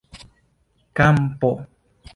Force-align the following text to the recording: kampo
kampo 0.97 1.51